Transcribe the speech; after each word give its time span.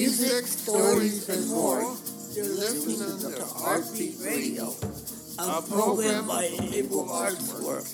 music, 0.00 0.46
stories, 0.46 1.28
and 1.28 1.46
more. 1.50 1.82
You're 2.32 2.46
listening 2.46 3.18
to 3.20 3.44
Heartbeat 3.44 4.16
Radio, 4.24 4.72
a 5.38 5.60
program 5.60 6.26
by 6.26 6.44
Able 6.72 7.10
Arts 7.10 7.52
Work. 7.60 7.84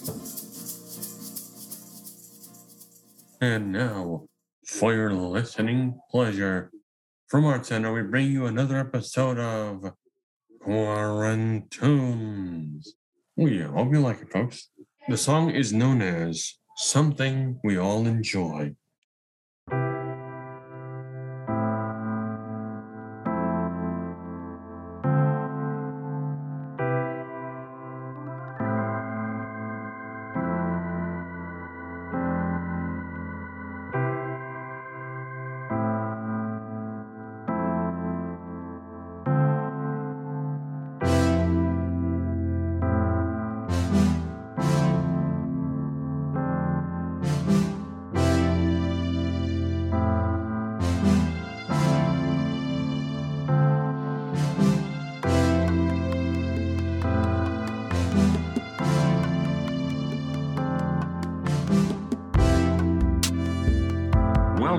And 3.40 3.72
now, 3.72 4.28
for 4.64 4.94
your 4.94 5.12
listening 5.14 5.98
pleasure, 6.08 6.70
from 7.26 7.44
Art 7.44 7.66
Center, 7.66 7.92
we 7.92 8.02
bring 8.02 8.30
you 8.30 8.46
another 8.46 8.78
episode 8.78 9.40
of 9.40 9.92
Quarantunes. 10.64 11.66
We 13.36 13.62
hope 13.62 13.92
you 13.92 13.98
like 14.00 14.22
it, 14.22 14.30
folks. 14.30 14.68
The 15.08 15.16
song 15.16 15.50
is 15.50 15.72
known 15.72 16.00
as 16.02 16.54
Something 16.76 17.58
We 17.64 17.76
All 17.76 18.06
Enjoy. 18.06 18.76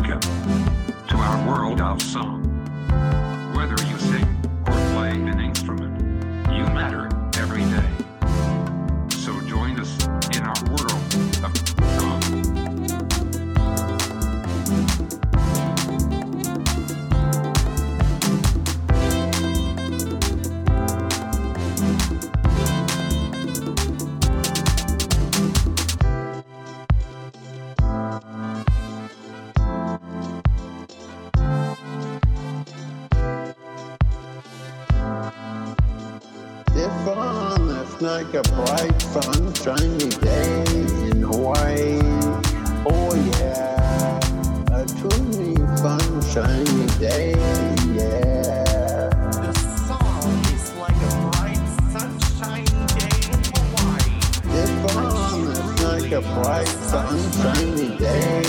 Welcome 0.08 1.08
to 1.10 1.18
our 1.18 1.48
world 1.50 1.82
of 1.82 2.02
song. 2.02 2.42
Whether 3.54 3.76
you 3.90 3.98
sing 4.00 4.37
like 38.02 38.34
a 38.36 38.44
bright 38.44 39.02
sunshiny 39.02 40.10
day 40.22 40.64
in 41.10 41.22
Hawaii, 41.24 42.00
oh 42.86 43.16
yeah, 43.32 44.20
a 44.72 44.86
truly 44.86 45.56
sunshiny 45.78 46.86
day, 47.00 47.32
yeah. 47.96 49.10
The 49.42 49.54
song 49.88 50.40
is 50.54 50.74
like 50.76 50.96
a 50.96 51.30
bright, 51.32 51.64
sunshiny 51.92 52.66
day 52.98 53.18
in 53.34 53.42
Hawaii. 53.56 54.20
It's 54.60 55.84
like 55.84 56.12
a 56.12 56.22
bright 56.22 56.68
sunshiny 56.68 57.98
day 57.98 58.47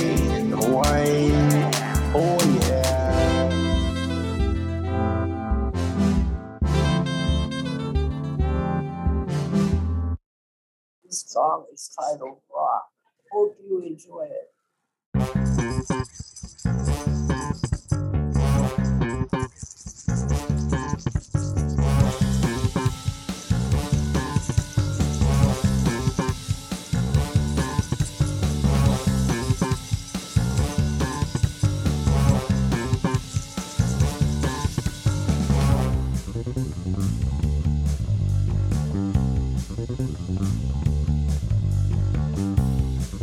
song 11.38 11.64
is 11.72 11.88
titled 11.96 12.40
Rock. 12.52 12.86
Hope 13.30 13.56
you 13.64 13.80
enjoy 13.82 14.26
it. 14.26 14.50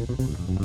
Thank 0.08 0.60
you. 0.60 0.65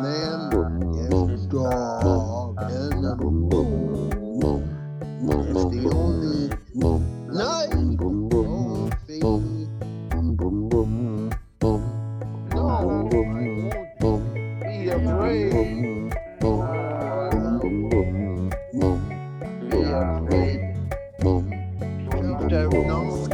Man 0.00 0.48
is 1.12 1.44
dog 1.46 2.56
and 2.58 3.04
the 3.04 3.16
moon. 3.16 4.08
It's 5.50 5.64
the 5.74 5.82
only 5.92 6.48
night. 7.28 7.68
No, 12.54 12.68
be 14.62 14.88
afraid. 14.88 16.16
Be 19.70 19.82
afraid. 19.84 20.60
Just 22.48 22.70
don't 22.72 23.29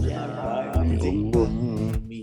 Standing 0.00 1.30
behind 1.30 2.08
me. 2.08 2.22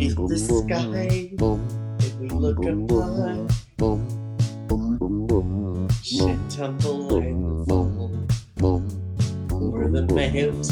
If 0.00 0.14
the 0.16 0.38
sky, 0.38 1.32
if 2.00 2.12
we 2.20 2.28
look 2.28 2.58
upon, 2.60 3.48
should 6.04 6.38
tumble 6.50 7.16
and 7.16 7.66
fall, 7.66 8.12
or 9.50 9.88
the 9.88 10.02
mountains 10.12 10.70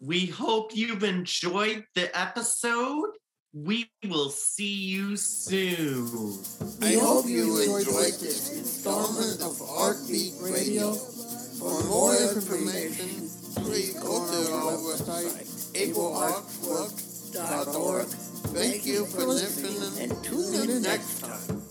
We 0.00 0.26
hope 0.26 0.74
you've 0.74 1.04
enjoyed 1.04 1.84
the 1.94 2.16
episode. 2.18 3.10
We 3.54 3.90
will 4.08 4.30
see 4.30 4.72
you 4.72 5.14
soon. 5.18 6.38
I 6.80 6.94
hope 6.94 7.26
you 7.26 7.60
enjoyed 7.60 8.14
this 8.14 8.50
installment 8.50 9.42
of 9.42 9.60
Heartbeat 9.60 10.32
Radio. 10.40 10.94
For 10.94 11.84
more 11.84 12.16
information, 12.16 13.28
please 13.62 13.92
go 14.00 14.24
to 14.24 14.52
our 14.54 14.78
website, 14.80 15.36
ableartswork.org. 15.74 18.06
Thank 18.56 18.86
you 18.86 19.04
for 19.04 19.24
listening 19.24 19.82
and 20.00 20.24
tune 20.24 20.70
in 20.70 20.80
next 20.80 21.20
time. 21.20 21.62